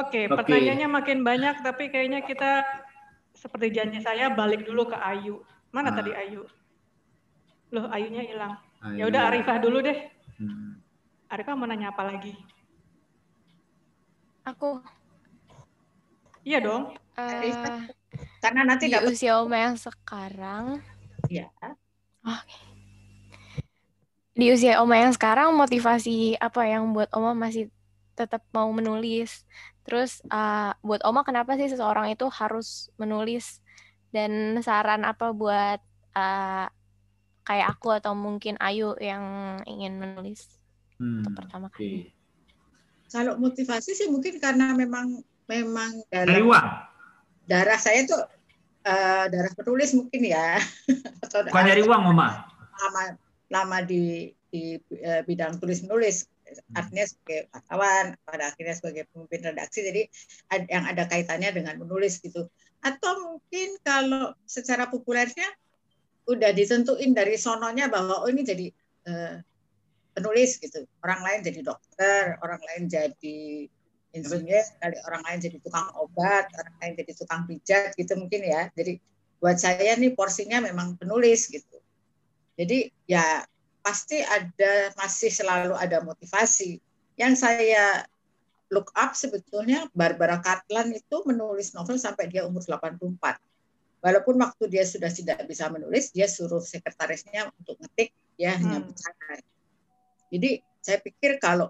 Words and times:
Oke, 0.00 0.24
okay, 0.24 0.32
pertanyaannya 0.32 0.88
makin 0.88 1.20
banyak, 1.20 1.60
tapi 1.60 1.92
kayaknya 1.92 2.24
kita 2.24 2.64
seperti 3.36 3.68
janji 3.76 4.00
saya 4.00 4.32
balik 4.32 4.64
dulu 4.64 4.88
ke 4.88 4.96
Ayu. 4.96 5.44
Mana 5.76 5.92
ah. 5.92 6.00
tadi 6.00 6.16
Ayu? 6.16 6.48
Loh, 7.70 7.86
Ayunya 7.92 8.24
hilang. 8.24 8.56
Ya 8.96 9.04
udah 9.04 9.28
Arifah 9.28 9.60
dulu 9.60 9.84
deh. 9.84 10.08
Hmm. 10.40 10.80
Arifah 11.28 11.52
mau 11.52 11.68
nanya 11.68 11.92
apa 11.92 12.02
lagi? 12.08 12.32
Aku. 14.48 14.80
Iya 16.42 16.64
dong. 16.64 16.96
Uh, 17.14 17.84
Karena 18.40 18.64
nanti 18.64 18.88
di 18.88 18.96
dapet... 18.96 19.12
usia 19.12 19.36
Oma 19.36 19.60
yang 19.60 19.76
sekarang. 19.76 20.80
Iya. 21.28 21.52
Oh, 22.24 22.42
Di 24.32 24.48
usia 24.48 24.80
Oma 24.80 24.96
yang 24.96 25.12
sekarang 25.12 25.52
motivasi 25.52 26.40
apa 26.40 26.64
yang 26.64 26.96
buat 26.96 27.12
Oma 27.12 27.36
masih 27.36 27.68
tetap 28.16 28.40
mau 28.56 28.72
menulis? 28.72 29.44
Terus 29.90 30.22
uh, 30.30 30.70
buat 30.86 31.02
Oma 31.02 31.26
kenapa 31.26 31.58
sih 31.58 31.66
seseorang 31.66 32.14
itu 32.14 32.30
harus 32.30 32.94
menulis? 32.94 33.58
Dan 34.14 34.62
saran 34.62 35.02
apa 35.02 35.34
buat 35.34 35.82
uh, 36.14 36.66
kayak 37.42 37.68
aku 37.74 37.98
atau 37.98 38.14
mungkin 38.14 38.54
Ayu 38.62 38.94
yang 39.02 39.22
ingin 39.66 39.98
menulis 39.98 40.46
hmm, 41.02 41.26
untuk 41.26 41.32
pertama 41.42 41.66
kali? 41.74 41.82
Okay. 41.82 41.98
Kalau 43.10 43.34
motivasi 43.42 43.90
sih 43.98 44.06
mungkin 44.06 44.38
karena 44.38 44.70
memang 44.78 45.18
memang 45.50 46.06
dalam 46.06 46.46
uang. 46.46 46.66
darah 47.50 47.74
saya 47.74 48.06
tuh 48.06 48.22
uh, 48.86 49.24
darah 49.26 49.52
penulis 49.58 49.90
mungkin 49.98 50.22
ya. 50.22 50.62
Atau 51.26 51.42
Bukan 51.50 51.66
dari 51.66 51.82
uang, 51.82 52.02
Mama. 52.06 52.46
Lama 52.78 53.02
lama 53.50 53.78
di 53.82 54.30
di 54.50 54.78
uh, 55.02 55.26
bidang 55.26 55.58
tulis 55.58 55.82
menulis. 55.82 56.30
Artinya 56.74 57.04
sebagai 57.06 57.40
wartawan 57.50 58.04
pada 58.22 58.44
akhirnya 58.50 58.74
sebagai 58.76 59.04
pemimpin 59.10 59.40
redaksi 59.52 59.78
jadi 59.82 60.02
ad, 60.52 60.62
yang 60.68 60.84
ada 60.86 61.04
kaitannya 61.06 61.50
dengan 61.54 61.74
menulis 61.80 62.18
gitu. 62.20 62.46
Atau 62.80 63.12
mungkin 63.22 63.76
kalau 63.84 64.32
secara 64.48 64.88
populernya 64.88 65.46
udah 66.30 66.50
ditentuin 66.54 67.10
dari 67.16 67.34
sononya 67.34 67.90
bahwa 67.90 68.22
oh 68.22 68.28
ini 68.30 68.42
jadi 68.46 68.66
uh, 69.10 69.36
penulis 70.14 70.60
gitu. 70.60 70.86
Orang 71.02 71.24
lain 71.24 71.40
jadi 71.42 71.60
dokter 71.64 72.38
orang 72.44 72.60
lain 72.60 72.86
jadi 72.86 73.66
insinyur 74.10 74.66
kali 74.82 74.98
orang 75.06 75.22
lain 75.22 75.38
jadi 75.38 75.56
tukang 75.62 75.86
obat 75.94 76.50
orang 76.58 76.74
lain 76.82 76.92
jadi 76.98 77.12
tukang 77.14 77.46
pijat 77.46 77.94
gitu 77.96 78.14
mungkin 78.18 78.42
ya. 78.44 78.68
Jadi 78.74 78.98
buat 79.40 79.56
saya 79.56 79.96
nih 79.96 80.12
porsinya 80.12 80.60
memang 80.60 81.00
penulis 81.00 81.48
gitu. 81.48 81.80
Jadi 82.60 82.92
ya 83.08 83.40
pasti 83.80 84.20
ada 84.20 84.92
masih 84.96 85.32
selalu 85.32 85.74
ada 85.76 86.04
motivasi. 86.04 86.80
Yang 87.16 87.34
saya 87.44 88.04
look 88.70 88.94
up 88.94 89.18
sebetulnya 89.18 89.90
Barbara 89.90 90.38
Katlan 90.38 90.94
itu 90.94 91.16
menulis 91.26 91.74
novel 91.74 91.98
sampai 91.98 92.30
dia 92.30 92.46
umur 92.46 92.62
84 92.62 93.18
walaupun 94.00 94.34
waktu 94.40 94.64
dia 94.70 94.84
sudah 94.86 95.10
tidak 95.12 95.44
bisa 95.44 95.68
menulis 95.68 96.14
dia 96.14 96.30
suruh 96.30 96.62
sekretarisnya 96.62 97.52
untuk 97.60 97.76
ngetik 97.82 98.14
ya 98.40 98.56
hmm. 98.56 98.64
hanya 98.64 99.36
jadi 100.32 100.50
saya 100.80 100.98
pikir 101.02 101.36
kalau 101.42 101.68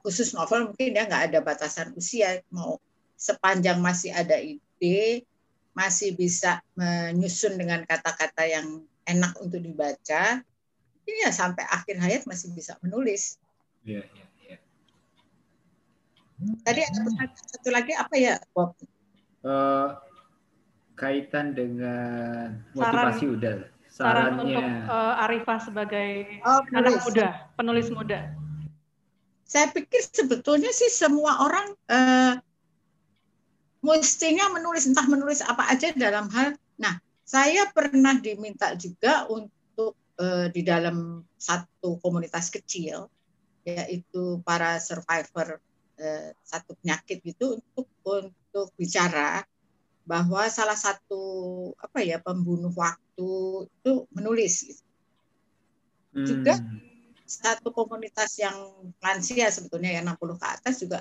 khusus 0.00 0.32
novel 0.32 0.72
mungkin 0.72 0.96
ya 0.96 1.04
nggak 1.04 1.34
ada 1.34 1.38
batasan 1.44 1.92
usia 1.98 2.40
mau 2.48 2.80
sepanjang 3.18 3.82
masih 3.82 4.14
ada 4.14 4.40
ide 4.40 5.28
masih 5.76 6.16
bisa 6.16 6.62
menyusun 6.74 7.58
dengan 7.58 7.84
kata-kata 7.84 8.46
yang 8.48 8.82
enak 9.04 9.36
untuk 9.42 9.60
dibaca 9.60 10.42
ya 11.12 11.30
sampai 11.32 11.64
akhir 11.68 11.96
hayat 12.00 12.22
masih 12.28 12.52
bisa 12.52 12.76
menulis. 12.84 13.40
Iya, 13.84 14.04
iya, 14.04 14.26
iya. 14.44 14.56
Tadi 16.62 16.80
ada 16.84 17.00
satu 17.34 17.68
lagi 17.72 17.92
apa 17.96 18.14
ya, 18.18 18.34
Bob? 18.52 18.76
Uh, 19.42 19.96
kaitan 20.98 21.54
dengan 21.54 22.58
motivasi 22.74 23.24
Saran. 23.24 23.36
udah 23.38 23.56
saran 23.98 24.32
untuk 24.38 24.62
uh, 24.62 25.24
Arifah 25.26 25.58
sebagai 25.58 26.38
oh, 26.46 26.62
anak 26.70 27.02
muda, 27.02 27.50
penulis 27.58 27.90
muda? 27.90 28.30
Saya 29.48 29.72
pikir 29.74 30.04
sebetulnya 30.06 30.70
sih 30.70 30.92
semua 30.92 31.42
orang 31.42 31.66
uh, 31.90 32.34
mestinya 33.82 34.52
menulis 34.54 34.86
entah 34.86 35.06
menulis 35.08 35.42
apa 35.42 35.66
aja 35.72 35.90
dalam 35.98 36.30
hal. 36.30 36.54
Nah, 36.78 37.00
saya 37.26 37.66
pernah 37.74 38.14
diminta 38.22 38.70
juga 38.78 39.26
untuk 39.26 39.57
uh, 40.18 40.46
di 40.50 40.62
dalam 40.66 41.22
satu 41.38 42.02
komunitas 42.02 42.50
kecil 42.50 43.08
yaitu 43.64 44.40
para 44.42 44.80
survivor 44.80 45.58
uh, 46.00 46.28
satu 46.42 46.74
penyakit 46.82 47.22
gitu 47.22 47.58
untuk 47.58 47.86
untuk 48.04 48.68
bicara 48.74 49.44
bahwa 50.08 50.48
salah 50.48 50.76
satu 50.76 51.20
apa 51.76 52.00
ya 52.00 52.16
pembunuh 52.16 52.72
waktu 52.72 53.30
itu 53.68 53.92
menulis 54.08 54.64
gitu. 54.64 54.82
Hmm. 56.16 56.24
juga 56.24 56.54
satu 57.28 57.76
komunitas 57.76 58.40
yang 58.40 58.56
lansia 59.04 59.52
sebetulnya 59.52 60.00
yang 60.00 60.08
60 60.16 60.40
ke 60.40 60.46
atas 60.48 60.74
juga 60.80 60.98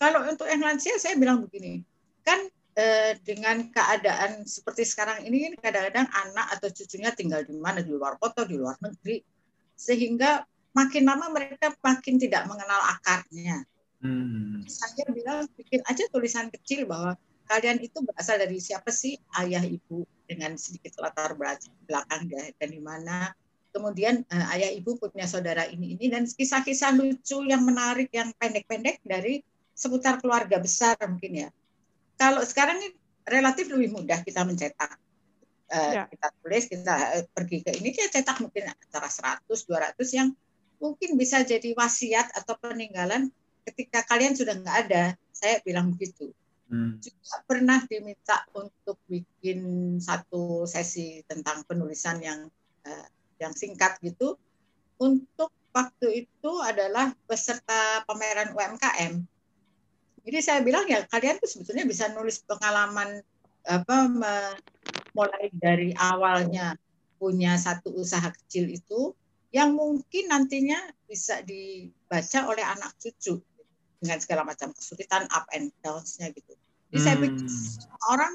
kalau 0.00 0.24
untuk 0.24 0.48
yang 0.48 0.64
lansia 0.64 0.96
saya 0.96 1.20
bilang 1.20 1.44
begini 1.44 1.84
kan 2.24 2.48
eh, 2.76 3.16
dengan 3.24 3.72
keadaan 3.72 4.44
seperti 4.44 4.84
sekarang 4.84 5.24
ini 5.24 5.56
kan 5.56 5.72
kadang-kadang 5.72 6.06
anak 6.12 6.46
atau 6.60 6.68
cucunya 6.68 7.10
tinggal 7.16 7.42
di 7.42 7.56
mana? 7.56 7.80
Di 7.80 7.90
luar 7.90 8.20
kota 8.20 8.44
di 8.44 8.60
luar 8.60 8.76
negeri. 8.84 9.24
Sehingga 9.76 10.44
makin 10.76 11.08
lama 11.08 11.32
mereka 11.32 11.72
makin 11.80 12.20
tidak 12.20 12.44
mengenal 12.46 12.80
akarnya. 13.00 13.64
Hmm. 13.96 14.60
saya 14.68 15.08
bilang 15.08 15.48
bikin 15.56 15.80
aja 15.88 16.04
tulisan 16.12 16.52
kecil 16.52 16.84
bahwa 16.84 17.16
kalian 17.48 17.80
itu 17.80 18.04
berasal 18.04 18.36
dari 18.36 18.60
siapa 18.60 18.92
sih? 18.92 19.16
Ayah 19.40 19.64
ibu 19.64 20.04
dengan 20.28 20.52
sedikit 20.60 21.00
latar 21.00 21.32
belakang 21.32 22.28
dan 22.28 22.68
di 22.68 22.78
mana? 22.78 23.32
Kemudian 23.72 24.20
uh, 24.28 24.52
ayah 24.52 24.68
ibu 24.76 25.00
punya 25.00 25.24
saudara 25.24 25.64
ini 25.64 25.96
ini 25.96 26.12
dan 26.12 26.28
kisah-kisah 26.28 26.92
lucu 26.92 27.40
yang 27.48 27.64
menarik 27.64 28.12
yang 28.12 28.36
pendek-pendek 28.36 29.00
dari 29.00 29.40
seputar 29.72 30.20
keluarga 30.20 30.60
besar 30.60 30.96
mungkin 31.08 31.48
ya 31.48 31.48
kalau 32.16 32.42
sekarang 32.42 32.80
ini 32.80 32.88
relatif 33.28 33.68
lebih 33.70 33.96
mudah 33.96 34.20
kita 34.24 34.42
mencetak 34.42 34.96
uh, 35.72 35.92
ya. 35.92 36.04
kita 36.10 36.26
tulis 36.40 36.64
kita 36.68 36.94
uh, 37.20 37.24
pergi 37.32 37.62
ke 37.62 37.70
ini 37.78 37.92
kita 37.92 38.20
cetak 38.20 38.40
mungkin 38.42 38.72
antara 38.72 39.08
100 39.08 39.46
200 39.46 40.18
yang 40.18 40.28
mungkin 40.76 41.16
bisa 41.16 41.40
jadi 41.44 41.72
wasiat 41.72 42.36
atau 42.36 42.56
peninggalan 42.60 43.32
ketika 43.64 44.04
kalian 44.04 44.36
sudah 44.36 44.56
nggak 44.56 44.78
ada 44.88 45.04
saya 45.32 45.60
bilang 45.64 45.92
begitu 45.92 46.32
Hmm. 46.66 46.98
Juga 46.98 47.46
pernah 47.46 47.78
diminta 47.86 48.42
untuk 48.58 48.98
bikin 49.06 49.60
satu 50.02 50.66
sesi 50.66 51.22
tentang 51.22 51.62
penulisan 51.62 52.18
yang 52.18 52.50
uh, 52.82 53.08
yang 53.38 53.54
singkat 53.54 54.02
gitu. 54.02 54.34
Untuk 54.98 55.54
waktu 55.70 56.26
itu 56.26 56.52
adalah 56.64 57.14
peserta 57.28 58.02
pameran 58.08 58.50
UMKM. 58.56 59.22
Jadi 60.26 60.38
saya 60.42 60.58
bilang 60.60 60.90
ya 60.90 61.06
kalian 61.06 61.38
tuh 61.38 61.46
sebetulnya 61.46 61.86
bisa 61.86 62.10
nulis 62.10 62.42
pengalaman 62.42 63.22
apa 63.62 63.96
mulai 65.14 65.46
dari 65.54 65.94
awalnya 65.94 66.74
punya 67.16 67.54
satu 67.54 67.94
usaha 67.94 68.26
kecil 68.34 68.66
itu 68.66 69.14
yang 69.54 69.72
mungkin 69.72 70.28
nantinya 70.28 70.76
bisa 71.06 71.40
dibaca 71.46 72.50
oleh 72.50 72.60
anak 72.66 72.92
cucu 72.98 73.38
dengan 74.02 74.18
segala 74.20 74.42
macam 74.44 74.74
kesulitan 74.74 75.24
up 75.32 75.48
and 75.54 75.72
downs-nya 75.80 76.34
gitu. 76.34 76.52
Jadi 76.92 76.98
hmm. 77.00 77.06
saya 77.06 77.16
pikir 77.16 77.46
hmm. 77.46 78.10
orang 78.12 78.34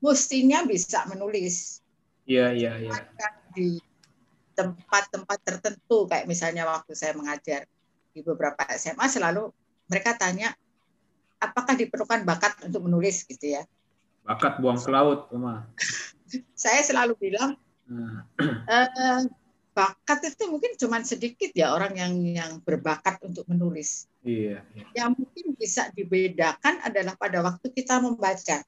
mestinya 0.00 0.62
bisa 0.68 1.04
menulis. 1.10 1.82
Iya, 2.28 2.54
iya, 2.54 2.72
iya. 2.78 2.94
Di 3.50 3.80
tempat-tempat 4.54 5.38
tertentu 5.40 6.04
kayak 6.06 6.28
misalnya 6.28 6.68
waktu 6.68 6.92
saya 6.92 7.16
mengajar 7.16 7.64
di 8.12 8.20
beberapa 8.20 8.60
SMA 8.76 9.08
selalu 9.08 9.50
mereka 9.90 10.14
tanya 10.14 10.54
apakah 11.40 11.74
diperlukan 11.74 12.22
bakat 12.28 12.52
untuk 12.68 12.84
menulis 12.86 13.24
gitu 13.24 13.56
ya. 13.58 13.64
Bakat 14.22 14.60
buang 14.60 14.78
ke 14.78 14.90
laut, 14.92 15.26
Uma. 15.32 15.66
saya 16.54 16.80
selalu 16.86 17.18
bilang 17.18 17.58
hmm. 17.90 18.18
uh, 18.68 19.22
bakat 19.74 20.34
itu 20.34 20.44
mungkin 20.50 20.76
cuma 20.76 21.00
sedikit 21.02 21.50
ya 21.56 21.72
orang 21.72 21.96
yang 21.96 22.12
yang 22.20 22.52
berbakat 22.60 23.22
untuk 23.24 23.48
menulis. 23.48 24.10
Iya, 24.20 24.60
iya. 24.76 24.84
Yang 24.92 25.10
mungkin 25.24 25.46
bisa 25.56 25.88
dibedakan 25.96 26.84
adalah 26.84 27.16
pada 27.16 27.40
waktu 27.40 27.72
kita 27.72 28.02
membaca. 28.02 28.60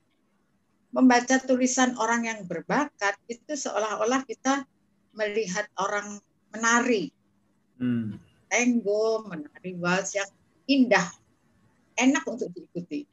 Membaca 0.92 1.36
tulisan 1.40 1.96
orang 1.96 2.28
yang 2.28 2.40
berbakat 2.44 3.16
itu 3.28 3.56
seolah-olah 3.56 4.24
kita 4.28 4.64
melihat 5.16 5.68
orang 5.76 6.20
menari. 6.52 7.12
Hmm. 7.80 8.20
Tango, 8.52 9.24
menari 9.24 9.72
vals 9.80 10.12
yang 10.12 10.28
indah, 10.68 11.08
enak 11.96 12.24
untuk 12.28 12.50
diikuti. 12.52 13.04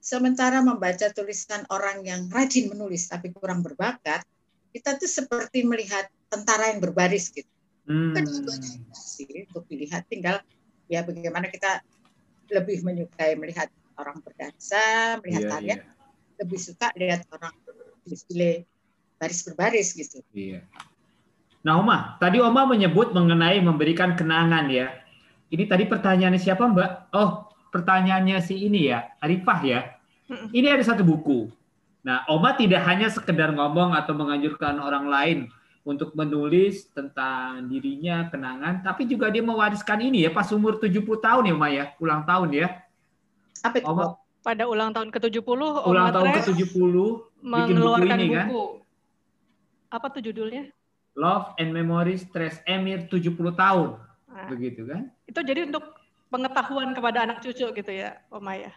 Sementara 0.00 0.64
membaca 0.64 1.12
tulisan 1.12 1.68
orang 1.68 2.00
yang 2.06 2.26
rajin 2.32 2.72
menulis 2.72 3.10
tapi 3.10 3.30
kurang 3.36 3.60
berbakat, 3.60 4.24
kita 4.72 4.96
tuh 4.96 5.10
seperti 5.10 5.66
melihat 5.66 6.08
tentara 6.32 6.72
yang 6.72 6.80
berbaris 6.80 7.28
gitu. 7.34 7.48
Hmm. 7.90 8.14
sih 8.94 9.50
untuk 9.50 9.66
dilihat 9.66 10.06
tinggal 10.06 10.38
ya 10.86 11.02
bagaimana 11.02 11.50
kita 11.50 11.82
lebih 12.46 12.86
menyukai 12.86 13.34
melihat 13.34 13.66
orang 13.98 14.22
berdansa, 14.22 15.18
melihat 15.22 15.42
Iya, 15.42 15.50
tarian, 15.50 15.78
iya. 15.82 15.94
lebih 16.38 16.58
suka 16.58 16.94
lihat 16.94 17.26
orang 17.34 17.54
desfile 18.06 18.64
baris 19.18 19.42
berbaris 19.42 19.88
gitu. 19.98 20.22
Iya. 20.32 20.62
Nah, 21.60 21.76
Oma, 21.76 22.16
tadi 22.16 22.40
Oma 22.40 22.64
menyebut 22.64 23.12
mengenai 23.12 23.60
memberikan 23.60 24.16
kenangan 24.16 24.72
ya. 24.72 24.96
Ini 25.52 25.68
tadi 25.68 25.84
pertanyaannya 25.84 26.40
siapa, 26.40 26.64
Mbak? 26.64 26.90
Oh, 27.12 27.49
pertanyaannya 27.70 28.38
si 28.42 28.66
ini 28.66 28.90
ya, 28.90 29.10
Arifah 29.18 29.60
ya. 29.62 29.80
Ini 30.30 30.70
ada 30.70 30.84
satu 30.86 31.02
buku. 31.02 31.50
Nah, 32.06 32.22
Oma 32.30 32.54
tidak 32.54 32.86
hanya 32.86 33.10
sekedar 33.10 33.50
ngomong 33.50 33.92
atau 33.92 34.14
menganjurkan 34.14 34.78
orang 34.78 35.06
lain 35.10 35.38
untuk 35.82 36.12
menulis 36.12 36.86
tentang 36.92 37.66
dirinya, 37.66 38.28
kenangan, 38.28 38.84
tapi 38.84 39.08
juga 39.08 39.32
dia 39.32 39.40
mewariskan 39.40 39.98
ini 40.00 40.22
ya 40.24 40.30
pas 40.30 40.46
umur 40.52 40.76
70 40.76 41.02
tahun 41.18 41.42
ya, 41.48 41.52
Oma 41.56 41.68
ya, 41.72 41.84
ulang 41.98 42.22
tahun 42.24 42.48
ya. 42.52 42.68
Apa 43.64 43.80
itu? 43.80 43.86
Oma 43.88 44.16
Pada 44.40 44.64
ulang 44.64 44.88
tahun 44.96 45.12
ke-70, 45.12 45.44
Om 45.44 45.84
ulang 45.84 46.08
tahun 46.16 46.26
Matre 46.32 46.40
ke-70 46.40 46.64
bikin 46.64 46.88
buku 46.88 47.44
mengeluarkan 47.44 48.16
ini 48.16 48.26
buku. 48.32 48.36
kan. 48.38 48.46
Apa 49.92 50.06
tuh 50.08 50.22
judulnya? 50.24 50.72
Love 51.12 51.52
and 51.60 51.74
Memories 51.74 52.24
Tres 52.32 52.62
Emir 52.64 53.04
70 53.12 53.36
tahun. 53.52 54.00
Nah, 54.30 54.46
Begitu 54.48 54.86
kan? 54.88 55.10
itu 55.26 55.40
jadi 55.42 55.68
untuk 55.68 55.99
pengetahuan 56.30 56.94
kepada 56.94 57.26
anak 57.26 57.42
cucu 57.42 57.66
gitu 57.74 57.92
ya, 57.92 58.16
Oma 58.30 58.56
ya. 58.56 58.72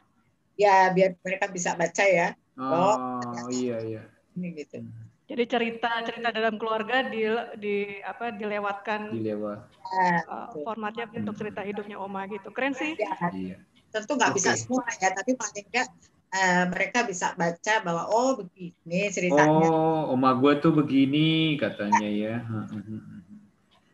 Ya 0.58 0.90
biar 0.94 1.18
mereka 1.22 1.50
bisa 1.50 1.78
baca 1.78 2.04
ya. 2.06 2.34
Oh, 2.58 3.22
iya 3.50 3.78
iya. 3.82 4.04
Ini 4.34 4.48
gitu. 4.58 4.82
Jadi 5.24 5.44
cerita-cerita 5.48 6.30
dalam 6.36 6.60
keluarga 6.60 7.08
di, 7.08 7.24
di 7.58 7.76
apa 8.04 8.36
dilewatkan 8.36 9.16
Dilewat. 9.16 9.60
Nah, 9.72 10.20
uh, 10.28 10.48
formatnya 10.52 11.08
untuk 11.10 11.40
cerita 11.40 11.64
hidupnya 11.64 11.96
Oma 11.98 12.28
gitu. 12.28 12.52
Keren 12.52 12.76
sih. 12.76 12.94
ya, 13.00 13.14
Iya. 13.32 13.58
tentu 13.94 14.18
nggak 14.20 14.34
bisa 14.36 14.52
Oke. 14.54 14.60
semua 14.60 14.84
ya, 15.00 15.10
tapi 15.14 15.38
paling 15.38 15.66
nggak 15.70 15.88
eh, 16.34 16.64
mereka 16.66 17.00
bisa 17.06 17.38
baca 17.38 17.74
bahwa 17.86 18.04
oh 18.10 18.42
begini 18.42 19.10
ceritanya. 19.14 19.70
Oh, 19.70 20.12
oma 20.18 20.34
gue 20.34 20.54
tuh 20.60 20.74
begini 20.74 21.56
katanya 21.62 22.10
ya. 22.10 22.36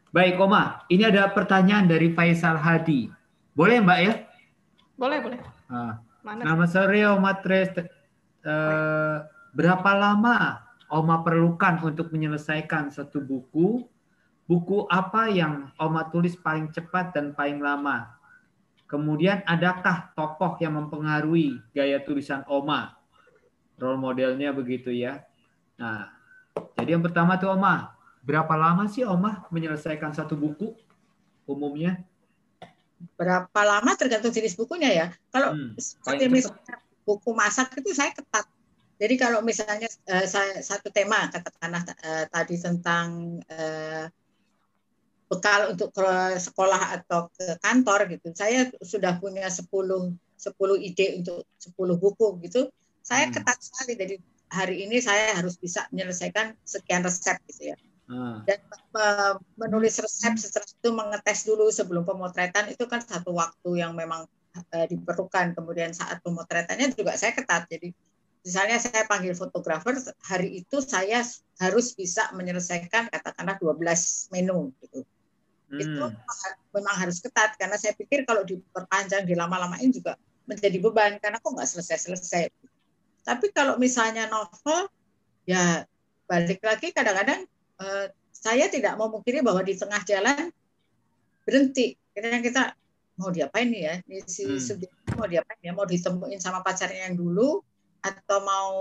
Baik, 0.09 0.41
Oma. 0.41 0.81
Ini 0.89 1.13
ada 1.13 1.29
pertanyaan 1.29 1.85
dari 1.85 2.09
Faisal 2.17 2.57
Hadi. 2.57 3.18
Boleh, 3.59 3.83
Mbak 3.83 3.99
ya? 3.99 4.13
Boleh, 4.95 5.19
boleh. 5.19 5.39
Ah, 5.67 5.99
Mana? 6.23 6.47
Nama 6.47 6.63
sore 6.63 7.03
Oma 7.03 7.43
Tres. 7.43 7.75
Eh, 7.75 9.17
berapa 9.51 9.91
lama 9.99 10.63
Oma 10.87 11.19
perlukan 11.27 11.83
untuk 11.83 12.07
menyelesaikan 12.15 12.87
satu 12.87 13.19
buku? 13.19 13.83
Buku 14.47 14.87
apa 14.87 15.27
yang 15.27 15.75
Oma 15.75 16.07
tulis 16.07 16.39
paling 16.39 16.71
cepat 16.71 17.11
dan 17.11 17.35
paling 17.35 17.59
lama? 17.59 18.15
Kemudian 18.87 19.43
adakah 19.43 20.15
tokoh 20.15 20.55
yang 20.63 20.79
mempengaruhi 20.79 21.59
gaya 21.75 21.99
tulisan 21.99 22.47
Oma? 22.47 22.95
Role 23.75 23.99
modelnya 23.99 24.55
begitu 24.55 24.87
ya. 24.95 25.19
Nah, 25.75 26.07
jadi 26.79 26.95
yang 26.95 27.03
pertama 27.03 27.35
tuh 27.35 27.51
Oma, 27.59 27.91
berapa 28.23 28.55
lama 28.55 28.87
sih 28.87 29.03
Oma 29.03 29.43
menyelesaikan 29.51 30.15
satu 30.15 30.39
buku 30.39 30.79
umumnya? 31.43 32.08
Berapa 33.15 33.61
lama 33.63 33.91
tergantung 33.95 34.31
jenis 34.35 34.55
bukunya 34.59 34.91
ya. 34.91 35.07
Kalau 35.31 35.55
Hmm, 35.55 35.75
seperti 35.79 36.27
misalnya 36.27 36.83
buku 37.07 37.31
masak 37.33 37.73
itu 37.79 37.95
saya 37.95 38.11
ketat. 38.11 38.45
Jadi 38.99 39.15
kalau 39.15 39.39
misalnya 39.39 39.87
eh, 39.87 40.27
saya 40.27 40.59
satu 40.59 40.91
tema 40.91 41.31
katakanlah 41.31 41.83
eh, 42.03 42.25
tadi 42.27 42.55
tentang 42.59 43.39
eh, 43.47 44.11
bekal 45.29 45.71
untuk 45.71 45.93
ke 45.93 46.09
sekolah 46.41 46.99
atau 46.99 47.29
ke 47.31 47.55
kantor 47.61 48.09
gitu. 48.17 48.33
Saya 48.35 48.67
sudah 48.81 49.21
punya 49.21 49.47
10 49.47 49.69
10 49.69 50.87
ide 50.87 51.21
untuk 51.21 51.45
10 51.61 51.95
buku 51.95 52.27
gitu. 52.43 52.67
Saya 52.99 53.29
Hmm. 53.29 53.33
ketat 53.33 53.57
sekali 53.63 53.93
jadi 53.95 54.15
hari 54.49 54.75
ini 54.89 54.97
saya 54.99 55.37
harus 55.37 55.55
bisa 55.55 55.85
menyelesaikan 55.93 56.57
sekian 56.65 57.05
resep 57.05 57.37
gitu 57.47 57.71
ya. 57.73 57.77
Ah, 58.09 58.41
Dan 58.41 58.57
eh, 58.73 59.33
menulis 59.53 60.01
resep 60.01 60.33
setelah 60.41 60.65
itu 60.65 60.89
mengetes 60.89 61.45
dulu 61.45 61.69
sebelum 61.69 62.01
pemotretan 62.09 62.73
itu 62.73 62.89
kan 62.89 63.05
satu 63.05 63.37
waktu 63.37 63.85
yang 63.85 63.93
memang 63.93 64.25
eh, 64.73 64.87
diperlukan. 64.89 65.53
Kemudian 65.53 65.93
saat 65.93 66.17
pemotretannya 66.25 66.89
juga 66.97 67.13
saya 67.13 67.37
ketat. 67.37 67.69
Jadi 67.69 67.93
misalnya 68.41 68.81
saya 68.81 69.05
panggil 69.05 69.37
fotografer 69.37 69.93
hari 70.25 70.65
itu 70.65 70.81
saya 70.81 71.21
harus 71.61 71.93
bisa 71.93 72.33
menyelesaikan 72.33 73.13
katakanlah 73.13 73.61
12 73.61 74.33
menu 74.33 74.73
gitu. 74.81 75.05
Itu 75.69 76.01
hmm. 76.01 76.73
memang 76.73 76.95
harus 76.97 77.21
ketat 77.21 77.53
karena 77.61 77.77
saya 77.77 77.93
pikir 77.93 78.25
kalau 78.25 78.41
diperpanjang 78.41 79.29
dilama-lamain 79.29 79.93
juga 79.93 80.17
menjadi 80.49 80.81
beban 80.81 81.21
karena 81.21 81.37
kok 81.37 81.53
nggak 81.53 81.69
selesai-selesai. 81.77 82.49
Tapi 83.21 83.53
kalau 83.53 83.77
misalnya 83.77 84.25
novel 84.33 84.89
ya 85.45 85.85
balik 86.25 86.57
lagi 86.65 86.89
kadang-kadang 86.89 87.45
saya 88.29 88.71
tidak 88.71 88.95
mau 88.95 89.11
mengkiri 89.11 89.43
bahwa 89.43 89.63
di 89.63 89.75
tengah 89.75 89.99
jalan 90.03 90.51
berhenti. 91.43 91.95
Kita 92.15 92.39
kita 92.39 92.63
mau 93.19 93.31
diapain 93.31 93.67
nih 93.67 93.81
ya? 93.83 93.95
Ini 94.07 94.19
si 94.27 94.43
Hmm. 94.47 94.59
subjek 94.59 94.91
mau 95.15 95.27
diapain 95.27 95.59
ya? 95.59 95.71
Mau 95.75 95.87
ditemuin 95.87 96.39
sama 96.39 96.63
pacarnya 96.63 97.11
yang 97.11 97.19
dulu 97.19 97.59
atau 97.99 98.37
mau 98.43 98.71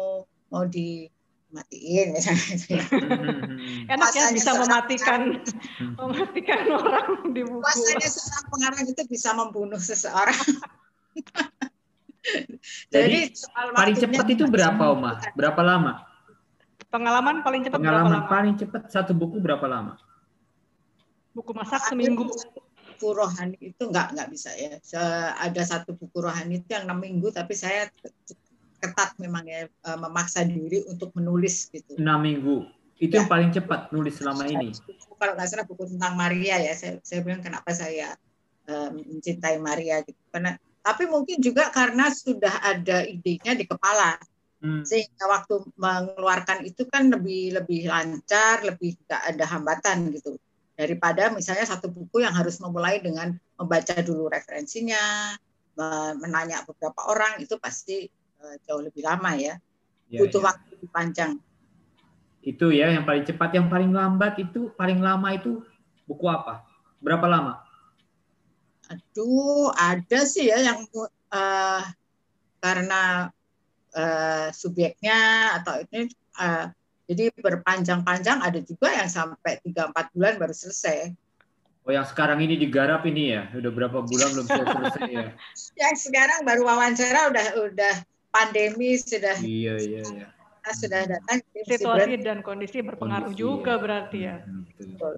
mau 0.51 0.65
dimatiin 0.67 2.15
misalnya. 2.15 2.47
gitu 2.55 2.67
ya. 2.79 2.85
Hmm. 2.87 3.91
Enak 3.99 4.11
ya 4.15 4.25
bisa 4.31 4.51
mematikan 4.59 5.21
mematikan 5.99 6.63
orang 6.71 7.09
di 7.35 7.43
buku. 7.43 7.63
Puasanya 7.63 8.09
seorang 8.11 8.47
pengarang 8.51 8.85
itu 8.87 9.03
bisa 9.11 9.31
membunuh 9.35 9.81
seseorang. 9.83 10.39
Jadi, 12.93 13.33
soal 13.33 13.73
Paling 13.73 13.97
cepat 13.97 14.27
itu 14.29 14.45
berapa, 14.45 14.93
Oma? 14.93 15.17
Berapa 15.33 15.65
lama? 15.65 16.08
Pengalaman 16.89 17.45
paling 17.45 17.63
cepat 17.63 17.79
berapa 17.79 17.85
Pengalaman 18.01 18.13
lama? 18.17 18.29
paling 18.29 18.55
cepat 18.57 18.83
satu 18.89 19.13
buku 19.13 19.37
berapa 19.39 19.67
lama? 19.69 20.01
Buku 21.37 21.53
masak 21.53 21.85
seminggu. 21.87 22.25
buku 22.99 23.15
rohani 23.15 23.55
itu 23.63 23.79
nggak 23.85 24.17
nggak 24.17 24.29
bisa 24.29 24.51
ya. 24.57 24.75
Se- 24.81 24.99
Ada 25.39 25.63
satu 25.63 25.95
buku 25.95 26.19
rohani 26.19 26.59
itu 26.59 26.73
yang 26.73 26.89
enam 26.89 26.99
minggu, 26.99 27.31
tapi 27.31 27.55
saya 27.55 27.87
ketat 28.81 29.15
memang 29.19 29.45
ya 29.45 29.69
eh, 29.69 29.99
memaksa 30.01 30.43
diri 30.43 30.83
untuk 30.85 31.13
menulis 31.15 31.69
gitu. 31.69 31.95
Enam 31.95 32.25
minggu. 32.25 32.67
Itu 32.99 33.15
Ya. 33.15 33.23
yang 33.23 33.31
paling 33.31 33.51
cepat 33.53 33.93
nulis 33.93 34.19
selama 34.19 34.43
ini. 34.45 34.75
Buku- 34.75 35.15
Kalau 35.15 35.33
nggak 35.37 35.47
salah 35.47 35.67
buku 35.67 35.85
tentang 35.89 36.15
Maria 36.15 36.59
ya, 36.59 36.75
saya, 36.75 36.99
saya 37.05 37.21
bilang 37.23 37.39
kenapa 37.39 37.71
saya 37.71 38.17
eh, 38.65 38.89
mencintai 38.91 39.61
Maria 39.61 40.01
gitu. 40.03 40.19
Karena 40.29 40.57
tapi 40.81 41.05
mungkin 41.05 41.39
juga 41.39 41.69
karena 41.69 42.09
sudah 42.09 42.65
ada 42.65 43.05
idenya 43.05 43.53
di 43.53 43.63
kepala. 43.63 44.17
Hmm. 44.59 44.83
sehingga 44.83 45.25
waktu 45.31 45.55
mengeluarkan 45.79 46.67
itu 46.67 46.83
kan 46.91 47.13
lebih 47.15 47.55
lebih 47.59 47.87
lancar, 47.87 48.65
lebih 48.67 48.99
nggak 49.07 49.23
ada 49.35 49.45
hambatan 49.47 50.11
gitu 50.17 50.35
daripada 50.79 51.31
misalnya 51.35 51.67
satu 51.67 51.91
buku 51.91 52.23
yang 52.23 52.35
harus 52.35 52.59
memulai 52.63 53.03
dengan 53.03 53.35
membaca 53.59 53.99
dulu 54.03 54.31
referensinya, 54.31 55.35
me- 55.79 56.17
menanya 56.23 56.63
beberapa 56.67 57.11
orang 57.11 57.43
itu 57.43 57.55
pasti 57.59 58.07
eh, 58.43 58.57
jauh 58.67 58.83
lebih 58.83 59.03
lama 59.03 59.35
ya, 59.35 59.55
Ya, 60.09 60.25
butuh 60.25 60.41
ya. 60.41 60.47
waktu 60.49 60.67
lebih 60.79 60.91
panjang. 60.95 61.33
Itu 62.43 62.71
ya 62.73 62.89
yang 62.95 63.05
paling 63.05 63.27
cepat, 63.29 63.51
yang 63.59 63.67
paling 63.69 63.91
lambat 63.93 64.39
itu 64.41 64.71
paling 64.79 65.03
lama 65.03 65.29
itu 65.35 65.61
buku 66.07 66.25
apa? 66.31 66.65
Berapa 67.03 67.27
lama? 67.29 67.61
Aduh, 68.89 69.69
ada 69.77 70.19
sih 70.25 70.49
ya 70.49 70.59
yang 70.65 70.81
eh, 71.35 71.81
karena 72.63 73.31
eh, 73.95 74.49
subjeknya 74.53 75.19
atau 75.63 75.81
ini 75.89 76.09
eh, 76.41 76.67
jadi 77.09 77.33
berpanjang-panjang 77.41 78.45
ada 78.45 78.61
juga 78.61 78.93
yang 78.93 79.09
sampai 79.09 79.65
3-4 79.65 80.13
bulan 80.13 80.35
baru 80.37 80.53
selesai. 80.53 81.17
Oh 81.89 81.93
yang 81.97 82.05
sekarang 82.05 82.45
ini 82.45 82.61
digarap 82.61 83.01
ini 83.09 83.33
ya, 83.33 83.49
udah 83.57 83.73
berapa 83.73 84.05
bulan 84.05 84.29
belum 84.37 84.45
selesai 84.45 85.09
ya? 85.09 85.29
yang 85.89 85.97
sekarang 85.97 86.45
baru 86.45 86.69
wawancara 86.69 87.33
udah 87.33 87.47
udah 87.65 87.95
pandemi 88.29 89.01
sudah 89.01 89.41
Iya 89.41 89.75
iya 89.81 90.03
iya. 90.05 90.29
sudah 90.69 91.09
datang 91.09 91.41
Situasi 91.65 92.21
dan 92.21 92.45
kondisi 92.45 92.85
berpengaruh 92.85 93.33
Kondisi, 93.33 93.41
juga 93.41 93.73
ya. 93.73 93.81
berarti 93.81 94.19
ya. 94.21 94.37
Hmm, 94.45 94.69
betul. 94.69 95.17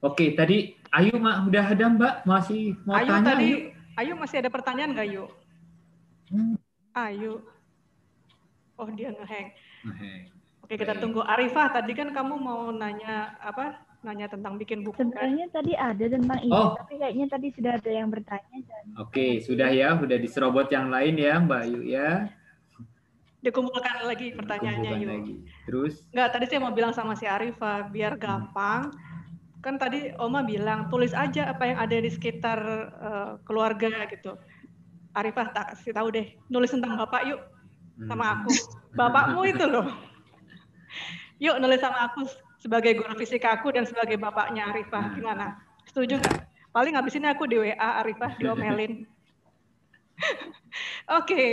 Oke, 0.00 0.32
tadi 0.32 0.72
Ayu 0.88 1.20
Ma, 1.20 1.44
udah 1.44 1.64
ada 1.68 1.84
Mbak 1.84 2.14
masih 2.24 2.80
mau 2.88 2.96
Ayu 2.96 3.12
tanya? 3.12 3.28
tadi, 3.36 3.44
Ayu? 3.44 3.58
Ayu 4.00 4.12
masih 4.16 4.36
ada 4.40 4.48
pertanyaan 4.48 4.90
nggak 4.96 5.08
Ayu? 5.12 5.24
Hmm. 6.32 6.56
Ayu. 6.96 7.44
Oh 8.76 8.88
dia 8.88 9.08
ngeheng. 9.10 9.48
Oke. 9.86 10.10
Oke 10.62 10.74
kita 10.76 10.92
Baik. 10.92 11.02
tunggu. 11.02 11.20
Arifah 11.22 11.66
tadi 11.70 11.92
kan 11.92 12.10
kamu 12.10 12.34
mau 12.36 12.68
nanya 12.68 13.36
apa? 13.40 13.80
Nanya 14.02 14.28
tentang 14.28 14.54
bikin 14.56 14.82
buku 14.82 14.98
kan? 14.98 15.08
Sebenarnya 15.10 15.46
tadi 15.50 15.72
ada 15.74 16.04
tentang 16.06 16.38
ini, 16.38 16.52
Oh. 16.52 16.76
tapi 16.76 16.94
kayaknya 16.96 17.26
tadi 17.26 17.46
sudah 17.50 17.72
ada 17.74 17.90
yang 17.90 18.08
bertanya 18.08 18.58
dan 18.62 18.84
Oke, 18.98 19.40
sudah 19.40 19.68
ya, 19.72 19.96
udah 19.96 20.14
diserobot 20.14 20.70
yang 20.70 20.92
lain 20.92 21.16
ya 21.16 21.40
Mbak 21.40 21.60
Ayu 21.64 21.80
ya. 21.82 22.30
Dikumpulkan 23.40 24.02
lagi 24.04 24.34
pertanyaannya 24.34 24.90
Kumpulkan 24.90 25.06
Ayu. 25.06 25.18
lagi. 25.22 25.34
Terus? 25.66 25.94
Enggak, 26.10 26.28
tadi 26.34 26.44
saya 26.46 26.60
mau 26.62 26.74
bilang 26.74 26.92
sama 26.92 27.14
si 27.14 27.26
Arifah 27.26 27.86
biar 27.88 28.14
gampang. 28.14 28.90
Kan 29.58 29.78
tadi 29.78 30.14
Oma 30.18 30.42
bilang 30.42 30.86
tulis 30.86 31.10
aja 31.10 31.50
apa 31.50 31.66
yang 31.66 31.78
ada 31.78 31.96
di 31.96 32.10
sekitar 32.10 32.58
eh, 32.92 33.32
keluarga 33.42 34.06
gitu. 34.06 34.38
Arifah 35.14 35.46
tak 35.50 35.66
kasih 35.74 35.96
tahu 35.96 36.08
deh, 36.12 36.26
nulis 36.46 36.68
tentang 36.68 36.94
bapak 36.94 37.24
yuk 37.24 37.40
sama 38.04 38.24
hmm. 38.24 38.34
aku. 38.36 38.52
Bapakmu 38.92 39.40
itu 39.48 39.64
loh. 39.64 39.88
Yuk 41.40 41.56
nulis 41.60 41.80
sama 41.80 42.12
aku 42.12 42.28
sebagai 42.60 42.96
guru 42.96 43.12
fisika 43.16 43.56
aku 43.56 43.72
dan 43.72 43.88
sebagai 43.88 44.20
bapaknya 44.20 44.68
Arifah. 44.72 45.12
Hmm. 45.12 45.14
Gimana? 45.16 45.46
Setuju 45.88 46.20
nggak? 46.20 46.38
Paling 46.76 46.92
habis 46.92 47.16
ini 47.16 47.28
aku 47.32 47.48
di 47.48 47.56
WA 47.56 48.04
Arifah 48.04 48.36
diomelin. 48.36 49.08
Oke. 50.20 50.36
okay. 51.08 51.50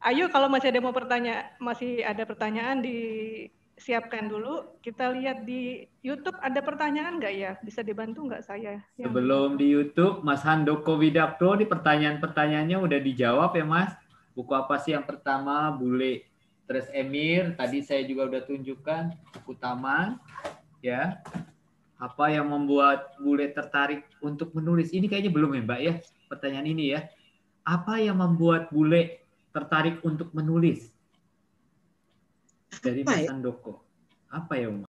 Ayo 0.00 0.32
kalau 0.32 0.48
masih 0.48 0.72
ada 0.72 0.80
mau 0.80 0.96
pertanyaan, 0.96 1.52
masih 1.60 2.00
ada 2.00 2.24
pertanyaan 2.24 2.80
disiapkan 2.80 4.32
dulu. 4.32 4.80
Kita 4.80 5.12
lihat 5.12 5.44
di 5.44 5.84
YouTube 6.00 6.40
ada 6.40 6.64
pertanyaan 6.64 7.20
nggak 7.20 7.34
ya? 7.36 7.52
Bisa 7.60 7.84
dibantu 7.84 8.24
nggak 8.24 8.48
saya? 8.48 8.80
Sebelum 8.96 9.60
di 9.60 9.68
YouTube, 9.68 10.24
Mas 10.24 10.40
Handoko 10.40 10.96
Widakto 10.96 11.52
di 11.60 11.68
pertanyaan-pertanyaannya 11.68 12.80
udah 12.80 12.96
dijawab 13.04 13.52
ya 13.52 13.64
Mas. 13.68 13.92
Buku 14.32 14.52
apa 14.54 14.78
sih 14.78 14.94
yang 14.94 15.04
pertama? 15.04 15.70
Bule 15.74 16.30
Terus 16.70 16.86
Emir, 16.94 17.58
tadi 17.58 17.82
saya 17.82 18.06
juga 18.06 18.30
udah 18.30 18.46
tunjukkan 18.46 19.10
buku 19.34 19.58
taman, 19.58 20.22
ya. 20.78 21.18
Apa 21.98 22.30
yang 22.30 22.46
membuat 22.46 23.18
bule 23.18 23.50
tertarik 23.50 24.06
untuk 24.22 24.54
menulis? 24.54 24.94
Ini 24.94 25.10
kayaknya 25.10 25.34
belum 25.34 25.58
ya 25.58 25.62
Mbak 25.66 25.80
ya, 25.82 25.94
pertanyaan 26.30 26.70
ini 26.70 26.94
ya. 26.94 27.10
Apa 27.66 27.98
yang 27.98 28.22
membuat 28.22 28.70
bule 28.70 29.18
tertarik 29.50 29.98
untuk 30.06 30.30
menulis? 30.30 30.94
Dari 32.78 33.02
Mas 33.02 33.26
ya? 33.26 33.34
Sandoko. 33.34 33.82
Apa 34.30 34.54
ya, 34.54 34.70
Uma? 34.70 34.86